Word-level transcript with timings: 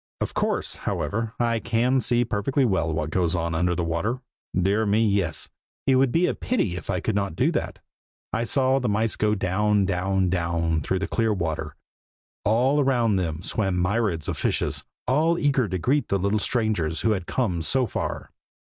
Of 0.19 0.33
course, 0.33 0.77
however, 0.77 1.35
I 1.39 1.59
can 1.59 2.01
see 2.01 2.25
perfectly 2.25 2.65
well 2.65 2.91
what 2.91 3.11
goes 3.11 3.35
on 3.35 3.53
under 3.53 3.75
the 3.75 3.83
water. 3.83 4.19
Dear 4.59 4.83
me, 4.87 5.07
yes! 5.07 5.47
it 5.85 5.93
would 5.97 6.11
be 6.11 6.25
a 6.25 6.33
pity 6.33 6.75
if 6.75 6.89
I 6.89 6.99
could 6.99 7.13
not 7.13 7.35
do 7.35 7.51
that. 7.51 7.77
I 8.33 8.45
saw 8.45 8.79
the 8.79 8.89
mice 8.89 9.15
go 9.15 9.35
down, 9.35 9.85
down, 9.85 10.31
down, 10.31 10.81
through 10.81 10.97
the 10.97 11.07
clear 11.07 11.31
water. 11.35 11.75
All 12.43 12.79
around 12.79 13.17
them 13.17 13.43
swam 13.43 13.79
myriads 13.79 14.27
of 14.27 14.39
fishes, 14.39 14.83
all 15.07 15.37
eager 15.37 15.67
to 15.69 15.77
greet 15.77 16.07
the 16.07 16.17
little 16.17 16.39
strangers 16.39 17.01
who 17.01 17.11
had 17.11 17.27
come 17.27 17.61
so 17.61 17.85
far. 17.85 18.31